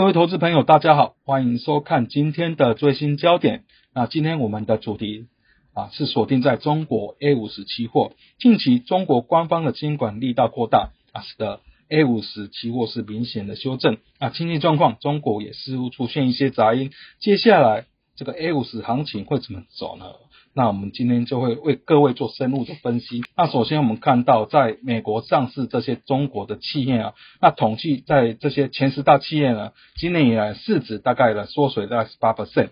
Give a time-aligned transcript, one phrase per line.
[0.00, 3.64] 各位投资朋友，大家好，欢迎收看今天的最新焦点。
[3.92, 5.26] 那今天我们的主题
[5.74, 8.12] 啊是锁定在中国 A 五十期货。
[8.38, 11.60] 近期中国官方的监管力道扩大啊，使得
[11.90, 13.98] A 五十期货是明显的修正。
[14.18, 16.92] 啊，经济状况中国也似乎出现一些杂音。
[17.18, 17.84] 接下来
[18.16, 20.06] 这个 A 五十行情会怎么走呢？
[20.52, 23.22] 那我们今天就会为各位做深入的分析。
[23.36, 32.70] 那首先我们看到，在美国上市这些中国的企业啊，那统计在这些前十大企业呢，今年以来市值大概呢缩水在十八 percent。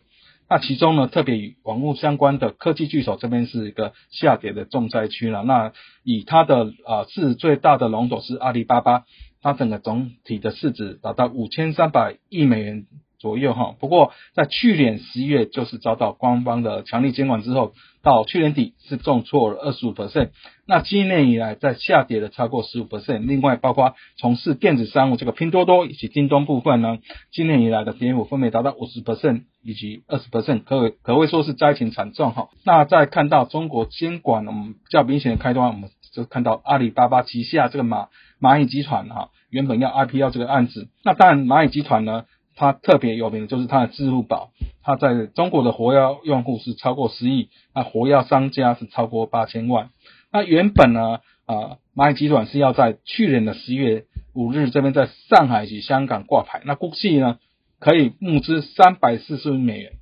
[0.51, 5.45] 那其中呢，特别与网络相关的科技巨头这边是一个下跌的重灾区了。
[5.45, 9.05] 那以它的啊市值最大的龙头是阿里巴巴，
[9.41, 12.87] 它整个总体的市值达到五千三百亿美元。
[13.19, 20.30] 左右哈，不过在去年十一月就是遭到官方的强力监管之后，到去年底是重挫了二十五 percent，
[20.66, 23.27] 那今年以来在下跌了超过十五 percent。
[23.27, 26.98] 另外，包括从事电子商务这个拼多多以及京东部分呢，
[27.33, 32.50] 今年以来的跌幅分别达到五十 percent 以及二十 percent，可可谓说是灾情惨重哈。
[32.64, 38.06] 那在看到中国监管我们较明显的开端，我们就看到阿里巴巴旗下这个蚂
[38.41, 42.24] 蚂蚁集团哈，原本要 IPO 这个案子，那当然蚂蚁集团呢。
[42.59, 44.51] 它特别有名的就是它的支付宝，
[44.83, 49.91] 它在中国的活跃用户是超过十亿，那活跃商家是超过八千万。
[50.33, 57.39] 那原本呢，啊，蚂蚁集团是要在去年的十月五日这边在上海及香港挂牌，那估计呢
[57.79, 59.92] 可以募资三百四十亿美元，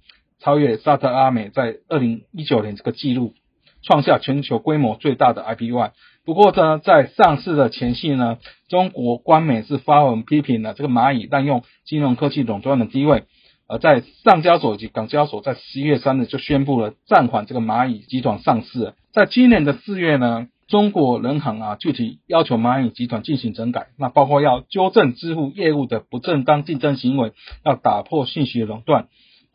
[0.41, 3.35] 超越沙特阿美在二零一九年这个记录，
[3.83, 5.91] 创下全球规模最大的 IPO。
[6.27, 8.39] 不过呢，在上市的前夕呢，
[8.69, 13.23] 中国官媒是发文批评了这个蚂蚁滥用金融科技垄断的地位，
[13.69, 18.95] 而在上交所及港交所，在十一月三日就宣布了暂缓这个蚂蚁集团上市。
[19.13, 27.35] 在今年的四月呢，中国人行啊具体要求蚂蚁集团进行整改，那包括要纠正支付业务的不正当竞争行为，
[27.65, 29.07] 要打破信息垄断。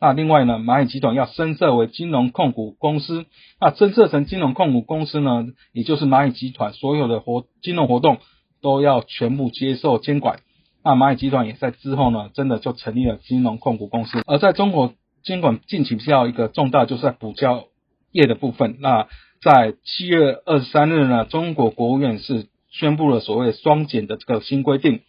[0.04, 3.24] 那另外呢，蚂蚁集团要升设为金融控股公司，
[3.60, 8.18] 那增设成金融控股公司呢，也就是蚂蚁集团所有的活金融活动
[8.60, 10.40] 都要全部接受监管。
[10.82, 14.20] 那蚂蚁集团也在之后呢，真的就成立了金融控股公司。
[14.26, 14.92] 而在中国
[15.22, 17.66] 监管近期比较一个重大，就是在补交
[18.10, 18.78] 业的部分。
[18.80, 19.06] 那
[19.40, 25.02] 在七月二十三日呢，中国国务院是宣布了所谓双减的这个新规定。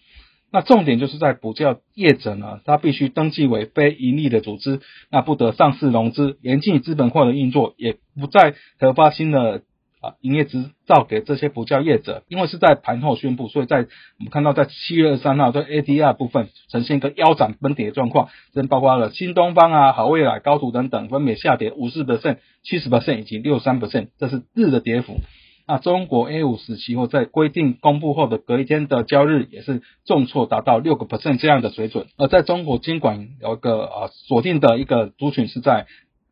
[0.53, 9.63] 那重点就是在补教业者呢，他必须登记为非盈利的组织，那不得上市融资，严禁资本化的运作，也不再核发新的
[10.00, 12.22] 啊营业执照给这些补教业者。
[12.28, 13.78] 因为是在盘后宣布，所以在
[14.19, 25.19] 我们看到在七月二十三号，在 ADR 部分呈现一个腰斩崩跌的状况，这包括了新东方啊、好未来、高途等等，分别下跌五十 percent、七十 percent 以及六三 percent，这是日的跌幅。
[25.66, 32.07] 那中国 A 五十期货在规定公布后的隔一天的交易日，也是重挫达到六个 percent 这样的水准。
[32.18, 35.85] 而在中国监管有一个啊锁定的一个族群是在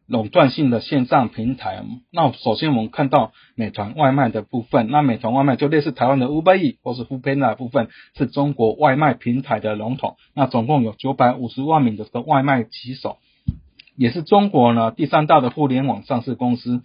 [0.05, 1.81] 垄断性的线上平台。
[2.11, 7.87] 那首先我们看到美团外卖的部分，那美团外卖就类似台湾的 Uber E 或是 f o o p a n a 部分，
[8.17, 10.17] 是中国外卖平台的龙头。
[10.35, 13.19] 那总共有九百五十万名的这个外卖骑手，
[13.95, 16.81] 也是中国呢第三大的互联网上市公司。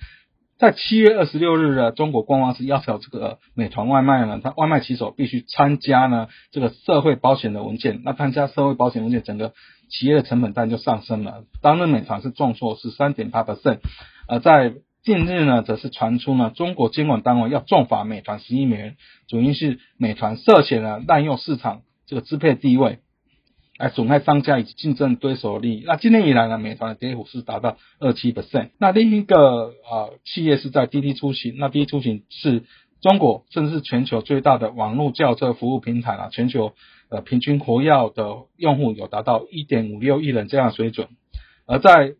[0.59, 8.01] 在七月二十六日呢中国官方是要求这个美团外卖呢，它外卖骑手必须参加呢这个社会保险的文件。
[8.05, 9.53] 那参加社会保险文件，整个
[9.91, 11.45] 企业的成本单就上升了。
[11.61, 13.81] 当日美团是重挫是三点八 percent，
[14.29, 18.97] 而在近日呢，则是传出呢中国监管单位要重罚美团十亿美元，
[19.29, 23.01] 主因是美团涉嫌了滥用市场这个支配地位。
[23.79, 25.85] 来损害商家以及竞争对手利益。
[25.87, 28.71] 那今年以来呢，美团的跌幅是达到二七 percent。
[28.79, 31.57] 那另一个啊企业是在滴滴出行。
[31.59, 32.65] 那滴滴出行是
[33.03, 36.73] 中国甚至是全球最大的网络轿车服务平台啊，全球
[37.11, 41.09] 呃平均活跃的用户有达到一点五六亿人这样水准。
[41.67, 42.15] 而在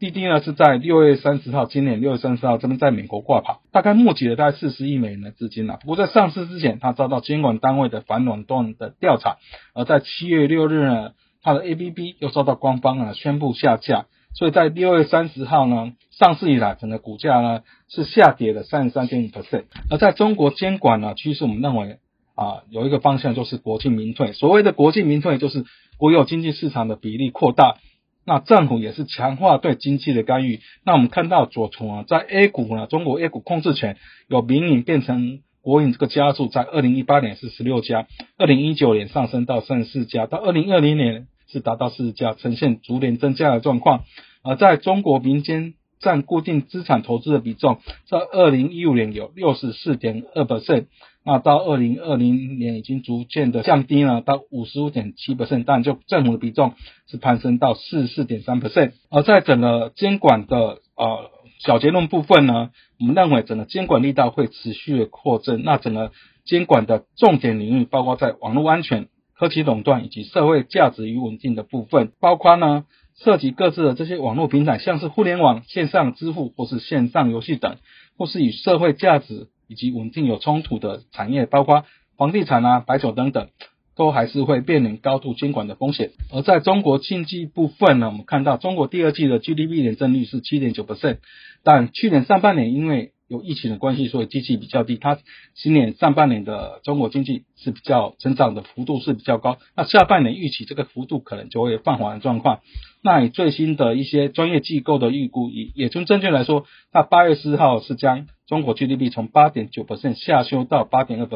[0.00, 5.76] 滴滴呢是在六月三十号，今年六月三十号这边在美国挂牌，大概募集了大概四十亿美元的资金啊。
[5.82, 9.36] 不过在上市之前，它遭到监管单位的反垄断的调查。
[9.74, 11.10] 而在七月六日呢，
[11.42, 14.06] 它的 A P P 又遭到官方啊宣布下架。
[14.32, 17.60] 所以在六月三十号呢，上市以来整个股价呢
[17.90, 19.64] 是下跌了三十三点五 percent。
[19.90, 21.98] 而在中国监管呢趋势，我们认为
[22.36, 24.32] 啊有一个方向就是国进民退。
[24.32, 25.66] 所谓的国进民退，就是
[25.98, 27.76] 国有经济市场的比例扩大。
[28.24, 30.60] 那政府也是强化对经济的干预。
[30.84, 33.96] 那我们看到左从啊，在 A 股呢，中国 A 股控制权
[34.28, 38.06] 由民营变成国营，这个加速在二零一八年是十六家，
[38.38, 44.04] 二零一九年上升到三十四家，到二零二零年是达到四十家，呈现逐年增加的状况。
[44.42, 50.86] 而在中国民间占固定资产投资的比重，在二零一五年有六十四点二百分
[51.24, 56.74] 那到二零二零年已经逐渐的降低了到五十五点七 percent，但就政府的比重
[57.06, 58.92] 是攀升到四十四点三 percent。
[59.10, 65.62] 而在整个监管的呃小结论部分呢，我们认为整个监管力道会持续的扩增。
[65.62, 66.12] 那整个
[66.44, 72.84] 监管的重点领域包括在网络安全、科技垄断以及社会价值与稳定的部分，包括呢。
[73.22, 77.76] 涉及各自的这些网络平台，像是互联网、线上支付或是线上游戏等，
[78.16, 81.84] 或是与社会价值以及稳定有冲突的产业，包括
[82.16, 83.50] 房地产啊、白酒等等，
[83.94, 86.10] 都还是会面临高度监管的风险。
[86.32, 91.18] 而在中国经济部分呢，我们看到中国第二季的 GDP 年增率是七点九 percent，
[91.62, 94.96] 但去年上半年因为有疫情的关系，所以经济比较低。
[94.96, 95.16] 它
[95.54, 102.58] 今年上半年的中国经济是比较成长的幅度是比较高，那下半年预期这个幅度可能就会放缓的状况。
[103.04, 109.86] 那以最新的一些专业机构的预估，以野村证券来说，那八月四号是将中国 GDP 从八点九
[110.16, 111.26] 下修到八点二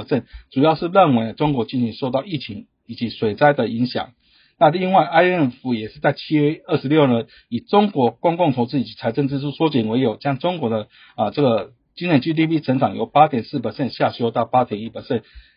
[0.50, 4.10] 主要是认为中国经济受到疫情以及水灾的影响。
[4.56, 10.86] 那另外，IMF 也是在七月二十六呢，以中国公共投资以及财政支出缩减为由，将中国的
[11.16, 13.60] 啊这个今年 GDP 成长由八点四
[13.90, 14.88] 下修到八点一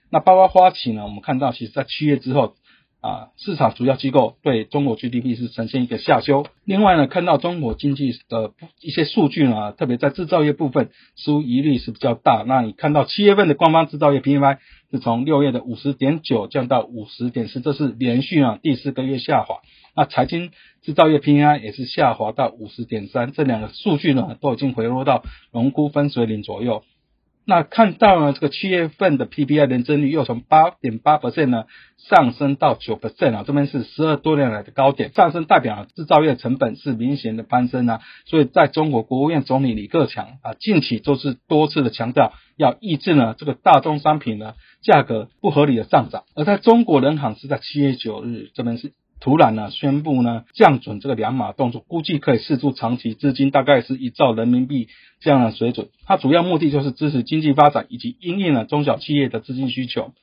[0.10, 2.56] 那包括花旗呢，我们看到其实在七月之后。
[3.00, 6.48] 啊，市场主要机构对中国 GDP 是呈现一个下修。
[6.66, 8.52] 另外呢，看到中国经济的
[8.82, 12.44] 一些数据呢，特别在制造业部分，似乎疑虑是比较大。
[12.48, 14.58] 那你看到七月份的官方制造业 PMI
[14.92, 19.58] 是从六月的五十点九降到五十点四，这是连续啊第四个月下滑。
[19.96, 20.52] 那财经
[20.82, 26.84] 制造业 PMI 也是下滑到五十点三，这两个数据呢都已经回落到荣枯分水岭左右。
[27.50, 31.64] 那看到呢，这个七月份的 PPI 年增率又从八点八 percent 呢
[31.98, 48.92] 上升到九 percent 啊，这边是十二多年来的高点，上升代表制造业成本是明显的攀升啊，所以在中国国务院总理李克强啊近期都是多次的强调要抑制呢这个大宗商品呢价格不合理的上涨，而在中国人行是在七月九日这边是。
[49.20, 54.88] 突然呢，宣布呢降准这个两码动作，估计可以释出长期资金，大概是一兆人民币
[55.20, 55.90] 这样的水准。
[56.06, 60.14] 它主要目的就是支持经济发展以及应应了中小企业的资金需求。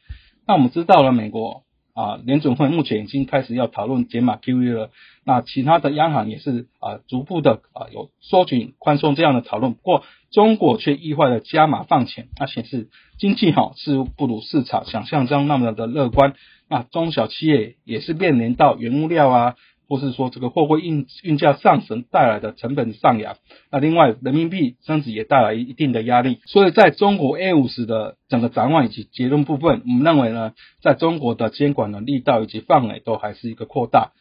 [0.46, 1.63] 那我们知道了，美国
[1.94, 4.91] 啊联准会目前已经开始要讨论减码 QE 了。
[5.25, 9.73] 那其他的央行也是啊逐步的啊有收紧宽松这样的讨论。
[9.73, 12.88] 不过中国却意外的加码放钱，那显示
[13.19, 16.35] 经济好似不如市场想象中那么的乐观。
[16.69, 19.55] 那中小企业也是面临到原物料啊，
[19.88, 23.36] 或是说这个货柜运运价上升带来的成本上扬。
[23.70, 26.40] 那另外人民币升值也带来一定的压力。
[26.46, 34.12] 所以在中国 A 五十的整个展望以及结论部分，我们认为呢，在中国的监管的力道以及范围都还是一个扩大。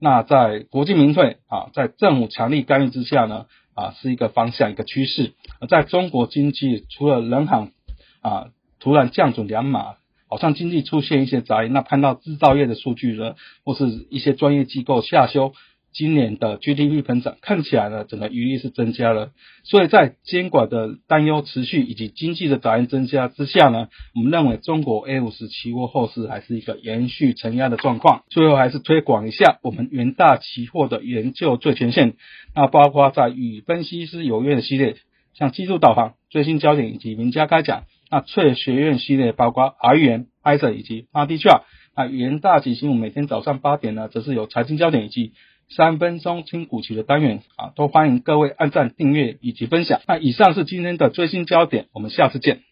[0.00, 5.34] 那在国际民退啊，在政府强力干预之下呢，啊是一个方向一个趋势。
[5.68, 7.72] 在中国经济除了人行
[8.20, 8.48] 啊
[8.80, 9.96] 突然降准两码。
[10.28, 13.34] 好像经济出现一些杂音，那看到制造业的数据呢，
[13.64, 15.52] 或是一些专业机构下修
[15.92, 19.30] 今年的 GDP 增长，看起来呢，整个余力是增加了。
[19.64, 28.24] 所以在监管的担忧持续以及经济的杂音增加之下呢，我们认为中国 A 五十期货后市还是一个延续承压的状况。
[28.28, 32.14] 最后还是推广一下我们元大期货的研究最前线，
[32.54, 34.96] 那包括在与分析师有约的系列，
[35.32, 37.84] 像技术导航、最新焦点以及名家开讲。
[38.10, 41.62] 那翠学院系列包括 R 元、i s a 以及 r d c h a r
[41.96, 45.32] 那元大基金，我每天早上八点呢，则是有财经焦点以及
[45.68, 50.00] 三分钟听股期的单元啊，都欢迎各位按赞、订阅以及分享。
[50.06, 52.65] 那以上是今天的最新焦点，我们下次见。